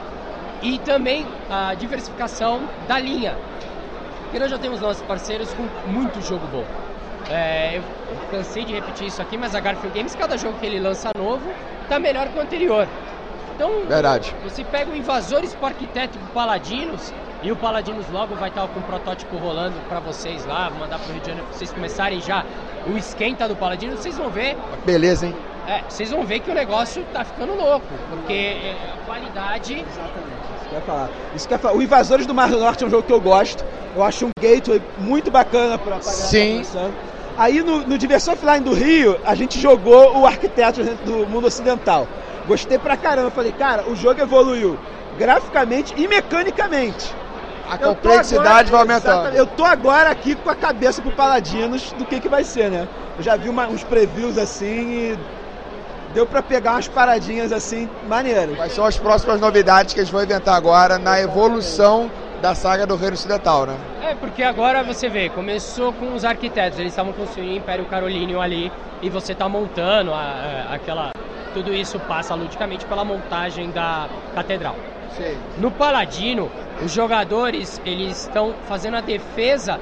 [0.61, 3.35] E também a diversificação da linha.
[4.23, 6.65] Porque nós já temos nossos parceiros com muito jogo bom.
[7.31, 7.83] É, eu
[8.31, 11.51] cansei de repetir isso aqui, mas a Garfield Games, cada jogo que ele lança novo,
[11.89, 12.87] tá melhor que o anterior.
[13.55, 14.35] Então, Verdade.
[14.43, 18.83] você pega o Invasores pro Arquiteto Paladinos, e o Paladinos logo vai estar com o
[18.83, 22.45] protótipo rolando pra vocês lá, vou mandar pro Rio de Janeiro pra vocês começarem já
[22.87, 25.37] o esquenta do Paladinos, vocês vão ver, Beleza, hein?
[25.69, 30.45] é, vocês vão ver que o negócio tá ficando louco, porque é, a qualidade Exatamente,
[30.57, 31.09] isso que eu ia falar.
[31.35, 31.75] Isso que eu ia falar.
[31.75, 33.65] O Invasores do Mar do Norte é um jogo que eu gosto.
[33.95, 36.63] Eu acho um gateway muito bacana que Sim.
[36.73, 36.91] tá.
[37.37, 42.07] Aí no, no Diversão Offline do Rio, a gente jogou o Arquiteto do mundo ocidental.
[42.47, 43.31] Gostei pra caramba.
[43.31, 44.79] Falei, cara, o jogo evoluiu
[45.19, 47.13] graficamente e mecanicamente.
[47.69, 49.13] A Eu complexidade vai agora- aumentando.
[49.15, 52.71] exatamente, Eu tô agora aqui com a cabeça pro Paladinos do que que vai ser,
[52.71, 52.87] né?
[53.17, 55.19] Eu já vi uma- uns previews assim e
[56.13, 58.55] deu pra pegar umas paradinhas assim maneiras.
[58.57, 62.11] Quais são as próximas novidades que eles vão inventar agora na evolução
[62.45, 63.75] da saga do Reino Ocidental, né?
[64.03, 68.39] É, porque agora você vê, começou com os arquitetos, eles estavam construindo o Império Carolíneo
[68.39, 70.19] ali e você está montando a-
[70.69, 71.13] a- aquela.
[71.55, 74.77] Tudo isso passa ludicamente pela montagem da catedral.
[75.17, 75.39] Sim.
[75.57, 76.51] No Paladino,
[76.85, 79.81] os jogadores eles estão fazendo a defesa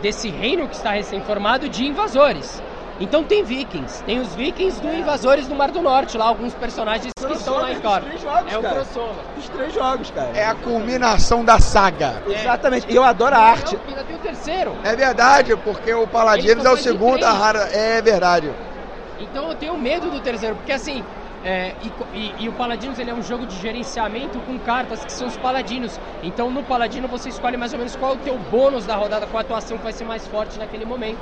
[0.00, 2.60] desse reino que está recém-formado de invasores.
[3.02, 7.12] Então tem vikings, tem os vikings do invasores do Mar do Norte, lá alguns personagens
[7.12, 7.98] que estão lá em Thor.
[7.98, 9.24] dos três jogos, É o crossover.
[9.36, 10.36] Os três jogos, cara.
[10.38, 12.22] É a culminação da saga.
[12.28, 12.86] Exatamente.
[12.88, 13.74] E eu adoro a arte.
[13.74, 14.78] Não, ainda tem o terceiro.
[14.84, 17.68] É verdade, porque o Paladinos é o segundo a rara.
[17.72, 18.52] É verdade.
[19.18, 21.04] Então eu tenho medo do terceiro, porque assim,
[21.42, 25.10] é, e, e- e o Paladinos ele é um jogo de gerenciamento com cartas que
[25.10, 25.98] são os Paladinos.
[26.22, 29.26] Então no Paladino você escolhe mais ou menos qual é o teu bônus da rodada,
[29.26, 31.18] qual a tua ação que vai ser mais forte naquele momento.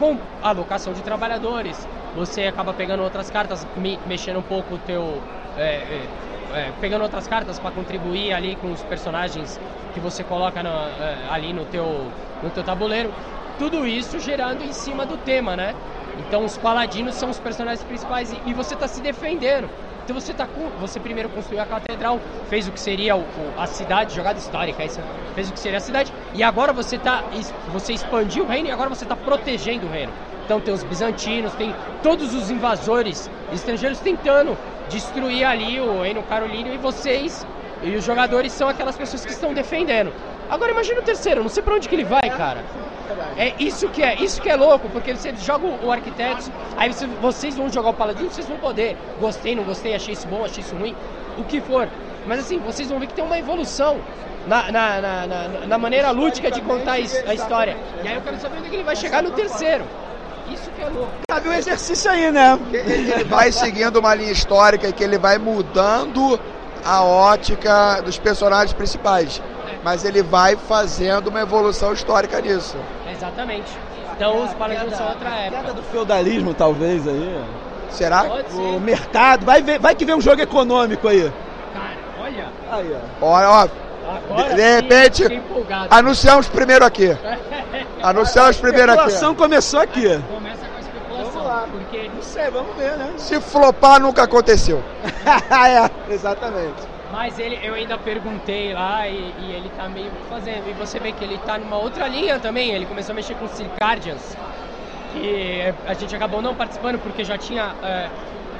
[0.00, 1.86] Com alocação de trabalhadores,
[2.16, 5.22] você acaba pegando outras cartas, me- mexendo um pouco o teu.
[5.58, 6.06] é,
[6.54, 9.60] é, é, pegando outras cartas para contribuir ali com os personagens
[9.92, 12.10] que você coloca na- é, ali no teu,
[12.42, 13.12] no teu tabuleiro.
[13.58, 15.74] Tudo isso gerando em cima do tema, né?
[16.20, 19.68] Então os paladinos são os personagens principais e, você está se defendendo.
[20.04, 23.66] Então você tá com, você primeiro construiu a catedral, fez o que seria o- a
[23.66, 24.82] cidade, jogada histórica,
[25.34, 27.24] fez o que seria a cidade, e agora você tá
[27.68, 30.12] você expandiu o reino e agora você está protegendo o reino.
[30.44, 36.74] Então tem os bizantinos, tem todos os invasores estrangeiros tentando destruir ali o reino carolíneo
[36.74, 37.46] e vocês
[37.82, 40.12] e os jogadores são aquelas pessoas que estão defendendo.
[40.50, 42.64] Agora imagina o terceiro, não sei pra onde que ele vai, cara.
[43.36, 47.06] É isso que é, isso que é louco, porque você joga o arquiteto, aí você-
[47.06, 48.96] vocês vão jogar o paladino, vocês vão poder.
[49.20, 50.94] Gostei, não gostei, achei isso bom, achei isso ruim,
[51.38, 51.88] o que for.
[52.26, 53.98] Mas assim, vocês vão ver que tem uma evolução
[54.46, 57.76] na, na, na, na- na maneira lúdica de contar a his- a história.
[58.04, 59.84] E aí eu quero saber onde é que ele vai chegar no terceiro.
[60.50, 61.12] Isso que é louco.
[61.30, 62.58] Cabe um exercício aí, né?
[62.72, 66.40] Ele ele vai seguindo uma linha histórica e que ele vai mudando
[66.84, 69.40] a ótica dos personagens principais.
[69.82, 72.76] Mas ele vai fazendo uma evolução histórica nisso.
[73.10, 73.70] Exatamente.
[74.14, 75.72] Então os paladinos são outra Queda época.
[75.74, 77.42] do feudalismo, talvez, aí.
[77.90, 78.24] Será?
[78.24, 78.80] Pode O ser.
[78.80, 79.44] mercado.
[79.46, 81.32] Vai, ver, vai que vem um jogo econômico aí.
[81.72, 82.48] Cara, olha.
[82.70, 83.26] Aí, ó.
[83.26, 83.68] Olha, ó,
[84.10, 85.42] Agora De- de sim, repente-
[85.88, 87.16] anunciamos primeiro aqui.
[88.02, 89.02] Anunciamos primeiro A aqui.
[89.04, 90.18] especulação começou aqui.
[90.32, 91.30] Começa com a especulação.
[91.32, 91.64] Vamos lá.
[91.70, 93.12] Porque Não sei, vamos ver, né?
[93.18, 94.82] Se flopar, nunca aconteceu.
[95.24, 96.89] é, exatamente.
[97.10, 100.68] Mas ele, eu ainda perguntei lá e, e ele tá meio fazendo.
[100.68, 102.70] E você vê que ele tá numa outra linha também.
[102.70, 104.36] Ele começou a mexer com Circadians.
[105.12, 108.08] Que a gente acabou não participando porque já tinha é,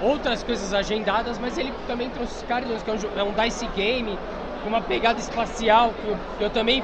[0.02, 1.38] outras coisas agendadas.
[1.38, 4.18] Mas ele também trouxe Circadians, que é um, é um dice game
[4.62, 5.94] com uma pegada espacial.
[6.02, 6.82] Que eu, que eu também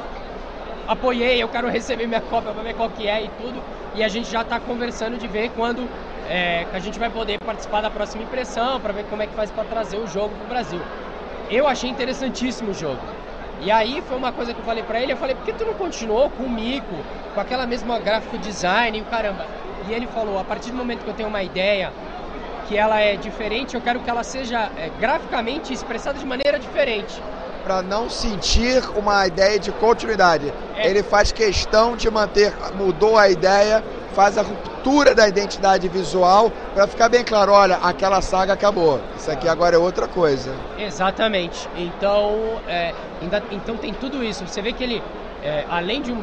[0.86, 1.42] apoiei.
[1.42, 3.60] Eu quero receber minha cópia pra ver qual que é e tudo.
[3.96, 5.88] E a gente já tá conversando de ver quando
[6.28, 8.80] é, a gente vai poder participar da próxima impressão.
[8.80, 10.80] Pra ver como é que faz pra trazer o jogo pro Brasil.
[11.50, 13.00] Eu achei interessantíssimo o jogo.
[13.60, 15.64] E aí foi uma coisa que eu falei pra ele, eu falei, por que tu
[15.64, 16.94] não continuou com o Mico,
[17.34, 19.46] com aquela mesma gráfico design e o caramba?
[19.88, 21.92] E ele falou, a partir do momento que eu tenho uma ideia
[22.68, 27.22] que ela é diferente, eu quero que ela seja é, graficamente expressada de maneira diferente.
[27.64, 30.52] Pra não sentir uma ideia de continuidade.
[30.76, 30.88] É.
[30.88, 33.82] Ele faz questão de manter, mudou a ideia,
[34.14, 34.75] faz a ruptura
[35.16, 39.00] da identidade visual pra ficar bem claro, olha, aquela saga acabou.
[39.16, 40.54] Isso aqui agora é outra coisa.
[40.78, 41.68] Exatamente.
[41.76, 44.46] Então, é, ainda- então tem tudo isso.
[44.46, 45.02] Você vê que ele,
[45.42, 46.22] é, além de um.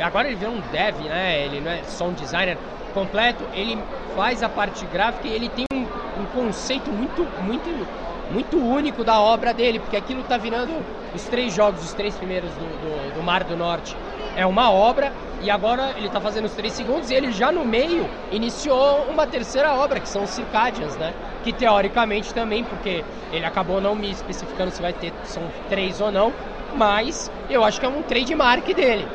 [0.00, 1.44] Agora ele virou um dev, né?
[1.44, 2.58] Ele não é só um designer
[2.92, 3.78] completo, ele
[4.16, 5.82] faz a parte gráfica e ele tem um,
[6.22, 7.86] um conceito muito, muito,
[8.32, 10.72] muito único da obra dele, porque aquilo tá virando
[11.14, 13.96] os três jogos, os três primeiros do, do, do Mar do Norte.
[14.34, 17.64] É uma obra e agora ele tá fazendo os três segundos e ele já no
[17.64, 21.12] meio iniciou uma terceira obra, que são os Circadians, né?
[21.42, 26.12] Que teoricamente também, porque ele acabou não me especificando se vai ter, são três ou
[26.12, 26.32] não,
[26.76, 29.06] mas eu acho que é um trademark dele.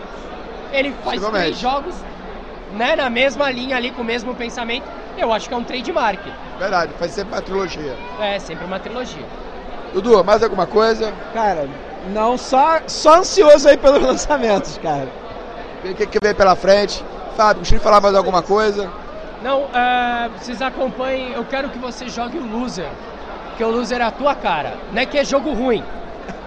[0.74, 1.44] Ele faz Possivelmente.
[1.46, 1.96] três jogos
[2.74, 4.86] né, na mesma linha ali, com o mesmo pensamento,
[5.18, 6.20] eu acho que é um trademark.
[6.60, 7.96] Verdade, faz sempre uma trilogia.
[8.20, 9.26] É sempre uma trilogia.
[9.94, 11.14] Dudu, mais alguma coisa?
[11.34, 11.70] Cara,
[12.10, 15.08] não, só, só ansioso aí pelos lançamentos, cara.
[15.92, 17.04] O que, que vem pela frente?
[17.36, 18.90] Fábio, gostaria de falar mais alguma coisa?
[19.42, 22.90] Não, é, vocês acompanhem, eu quero que você jogue o Loser,
[23.56, 25.84] que o Loser é a tua cara, não é que é jogo ruim.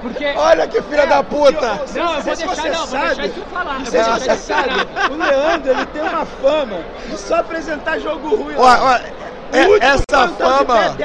[0.03, 0.25] Porque.
[0.37, 1.81] Olha que filha da puta!
[1.95, 3.75] Não, eu vou deixar, você não, vou sabe, deixar isso falar.
[3.75, 7.17] Não eu sei vou se deixar você sabe, o Leandro ele tem uma fama de
[7.17, 8.55] só apresentar jogo ruim.
[8.57, 8.63] lá.
[8.63, 9.13] Olha, olha,
[9.53, 10.97] é- último essa fama.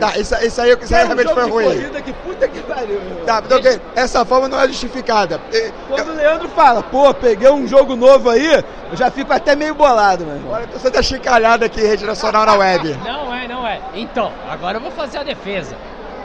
[0.00, 1.64] Tá, isso, isso aí, isso aí era um realmente foi ruim.
[1.64, 3.00] corrida que puta que pariu.
[3.26, 5.40] Tá, então, ok, essa fama não é justificada.
[5.88, 9.74] Quando o Leandro fala, pô, peguei um jogo novo aí, eu já fico até meio
[9.74, 10.52] bolado, meu irmão.
[10.52, 12.94] Olha, você tá chicalhado aqui em rede nacional na web.
[13.04, 13.80] Não é, não é.
[13.94, 15.76] Então, agora eu vou fazer a defesa.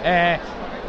[0.03, 0.39] É,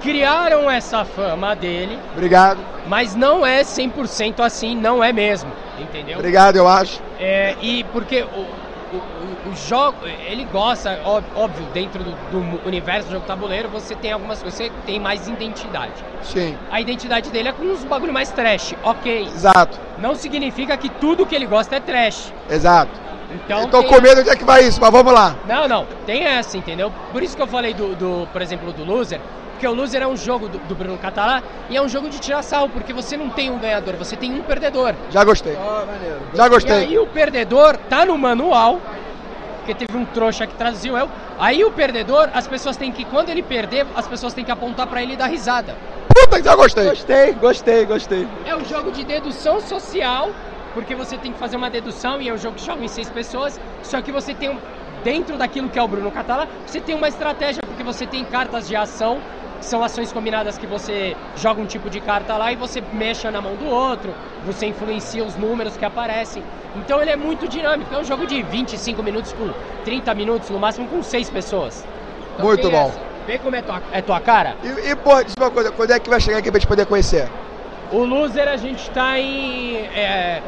[0.00, 6.18] criaram essa fama dele, Obrigado, mas não é 100% assim, não é mesmo, entendeu?
[6.18, 7.02] obrigado, eu acho.
[7.18, 8.46] É, e porque o,
[8.92, 14.12] o, o- jogo, ele gosta, óbvio, dentro do, do universo do jogo tabuleiro, você tem
[14.12, 15.92] algumas coisas, você tem mais identidade.
[16.22, 19.22] Sim, A identidade dele é com uns bagulho mais trash, ok.
[19.34, 22.32] exato, Não significa que tudo que ele gosta é trash.
[22.48, 22.92] exato.
[23.32, 25.36] Então eu tô tem- com medo de onde é que vai isso, mas vamos lá.
[25.46, 26.92] Não, não, tem essa, entendeu?
[27.12, 29.20] Por isso que eu falei do, do por exemplo, do Loser,
[29.60, 32.18] porque o Loser é um jogo do, do Bruno Catalá e é um jogo de
[32.18, 34.94] tirar sal, porque você não tem um ganhador, você tem um perdedor.
[35.10, 36.18] Já gostei, Ó, maneiro.
[36.32, 36.72] já E gostei.
[36.72, 38.80] aí o perdedor tá no manual,
[39.58, 41.10] porque teve um trouxa que traduziu eu.
[41.38, 44.86] Aí o perdedor, as pessoas têm que, quando ele perder, as pessoas têm que apontar
[44.86, 45.76] pra ele e dar risada.
[46.08, 46.86] Puta que já gostei.
[46.86, 48.28] Gostei, gostei, gostei.
[48.46, 50.30] É um jogo de dedução social,
[50.72, 53.10] porque você tem que fazer uma dedução e é um jogo que joga em seis
[53.10, 54.58] pessoas, só que você tem um-
[55.04, 58.66] dentro daquilo que é o Bruno Catala, você tem uma estratégia, porque você tem cartas
[58.66, 59.18] de ação,
[59.60, 63.40] são ações combinadas que você joga um tipo de carta lá e você mexe na
[63.40, 66.42] mão do outro, você influencia os números que aparecem.
[66.76, 69.50] Então ele é muito dinâmico, é um jogo de 25 minutos com
[69.84, 71.84] 30 minutos, no máximo com 6 pessoas.
[72.34, 72.88] Então, muito bom.
[72.88, 73.10] Essa.
[73.26, 74.56] Vê como é tua, é tua cara.
[74.62, 76.86] E, e pô, diz uma coisa, quando é que vai chegar aqui pra gente poder
[76.86, 77.28] conhecer?
[77.92, 79.76] O Loser a gente tá em.
[79.94, 80.40] É,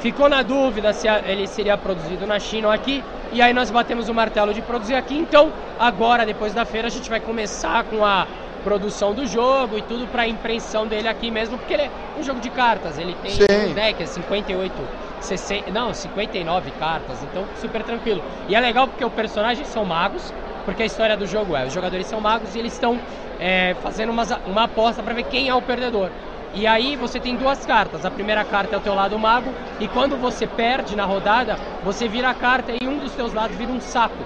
[0.00, 3.02] ficou na dúvida se ele seria produzido na China ou aqui.
[3.32, 5.16] E aí nós batemos o martelo de produzir aqui.
[5.16, 8.26] Então, agora, depois da feira, a gente vai começar com a
[8.62, 12.40] produção do jogo e tudo para impressão dele aqui mesmo, porque ele é um jogo
[12.40, 12.98] de cartas.
[12.98, 13.70] Ele tem Sim.
[13.70, 14.72] um deck, é 58,
[15.20, 18.22] 60, não, 59 cartas, então super tranquilo.
[18.48, 20.32] E é legal porque os personagens são magos,
[20.64, 23.00] porque a história do jogo é, os jogadores são magos e eles estão
[23.40, 26.10] é, fazendo uma, uma aposta para ver quem é o perdedor.
[26.54, 28.04] E aí você tem duas cartas.
[28.04, 32.08] A primeira carta é o teu lado mago, e quando você perde na rodada, você
[32.08, 34.24] vira a carta e um dos teus lados vira um sapo.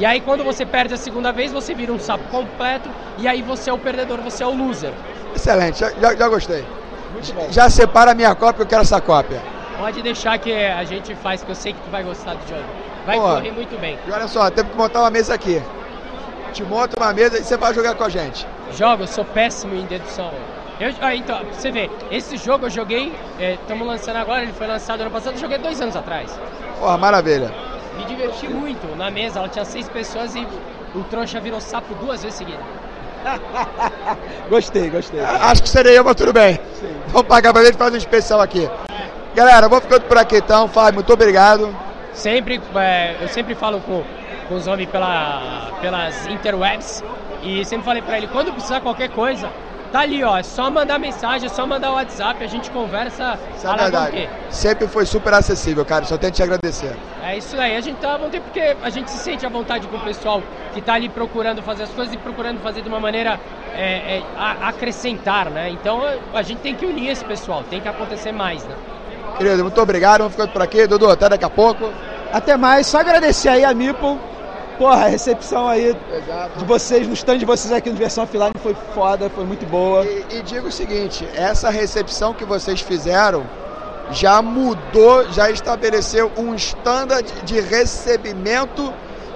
[0.00, 3.42] E aí quando você perde a segunda vez, você vira um sapo completo, e aí
[3.42, 4.94] você é o perdedor, você é o loser.
[5.36, 6.64] Excelente, já, já, já gostei.
[7.50, 9.42] Já separa a minha cópia, eu quero essa cópia.
[9.76, 12.64] Pode deixar que a gente faz, que eu sei que tu vai gostar do jogo.
[13.04, 13.98] Vai Pô, correr muito bem.
[14.08, 15.62] E olha só, temos que montar uma mesa aqui.
[16.54, 18.46] Te monta uma mesa e você vai jogar com a gente.
[18.72, 20.32] Jogo, eu sou péssimo em dedução.
[20.80, 24.66] Eu, ah, então, você vê, esse jogo eu joguei, estamos é, lançando agora, ele foi
[24.66, 26.40] lançado ano passado, eu joguei dois anos atrás.
[26.78, 27.52] Porra, maravilha.
[28.00, 30.46] Me diverti muito na mesa, ela tinha seis pessoas e
[30.94, 32.64] o trouxa virou sapo duas vezes seguidas.
[34.48, 35.20] gostei, gostei.
[35.20, 36.58] Acho que seria eu, mas tudo bem.
[36.80, 36.96] Sim.
[37.08, 38.66] Vamos pagar pra gente fazer um especial aqui.
[39.34, 40.66] Galera, vou ficando por aqui então.
[40.66, 41.76] Fábio, muito obrigado.
[42.14, 44.02] Sempre, é, eu sempre falo com,
[44.48, 47.04] com os homens pela, pelas interwebs
[47.42, 49.50] e sempre falei pra ele, quando precisar qualquer coisa,
[49.90, 53.38] tá ali, ó, é só mandar mensagem, é só mandar o WhatsApp, a gente conversa.
[53.56, 54.28] Isso é verdade.
[54.48, 56.96] Sempre foi super acessível, cara, só tenho que te agradecer.
[57.22, 59.86] É isso aí, a gente tá à vontade porque a gente se sente à vontade
[59.86, 63.00] com o pessoal que tá ali procurando fazer as coisas e procurando fazer de uma
[63.00, 63.38] maneira
[63.74, 65.70] é, é, a, acrescentar, né?
[65.70, 68.74] Então a gente tem que unir esse pessoal, tem que acontecer mais, né?
[69.36, 70.86] Querido, muito obrigado, vamos ficando por aqui.
[70.86, 71.90] Dudu, até daqui a pouco.
[72.32, 74.18] Até mais, só agradecer aí a Mipo.
[74.80, 76.58] Porra, a recepção aí Exato.
[76.58, 80.06] de vocês, no stand de vocês aqui no Versão Offline foi foda, foi muito boa.
[80.06, 83.44] E, e digo o seguinte, essa recepção que vocês fizeram
[84.10, 88.90] já mudou, já estabeleceu um standard de recebimento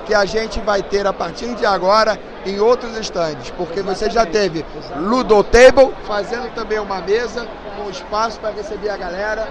[0.07, 3.98] que a gente vai ter a partir de agora em outros stands, porque Exatamente.
[3.98, 4.64] você já teve
[4.96, 9.48] Ludo Table fazendo também uma mesa com espaço para receber a galera,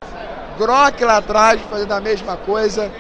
[0.58, 2.92] Grok lá atrás fazendo a mesma coisa.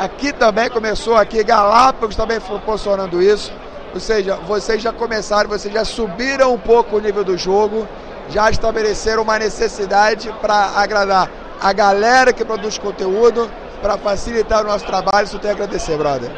[0.00, 0.70] Aqui também.
[0.70, 3.52] Começou aqui, Galápagos também proporcionando isso.
[3.92, 7.86] Ou seja, vocês já começaram, vocês já subiram um pouco o nível do jogo,
[8.30, 11.28] já estabeleceram uma necessidade para agradar
[11.60, 13.50] a galera que produz conteúdo,
[13.82, 15.26] para facilitar o nosso trabalho.
[15.26, 16.30] Isso tem a agradecer, brother.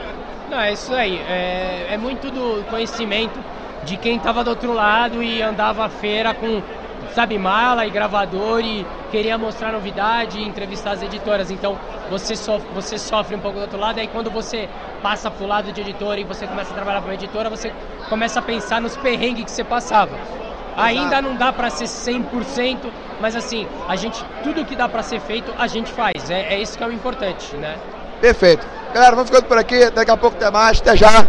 [0.51, 1.21] Não, é isso aí.
[1.29, 3.39] É, é muito do conhecimento
[3.85, 6.61] de quem estava do outro lado e andava a feira com
[7.15, 11.51] sabe, mala e gravador e queria mostrar novidade e entrevistar as editoras.
[11.51, 11.79] Então
[12.11, 14.69] você sofre, você sofre um pouco do outro lado, e aí quando você
[15.03, 17.73] passa pro lado de editora e você começa a trabalhar para uma editora, você
[18.09, 20.17] começa a pensar nos perrengues que você passava.
[20.75, 25.21] Ainda não dá para ser 100%, mas assim, a gente tudo que dá para ser
[25.21, 26.31] feito, a gente faz.
[26.31, 27.77] É, é isso que é o importante, né?
[28.23, 28.67] Perfeito.
[28.95, 31.27] Galera, vamos ficando por aqui, daqui a pouco tem mais, até já.